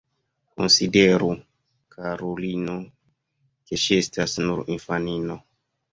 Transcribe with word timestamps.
Konsideru, 0.59 1.27
karulino, 1.97 2.77
ke 3.69 3.79
ŝi 3.83 4.03
estas 4.05 4.37
nur 4.47 4.65
infanino. 4.79 5.37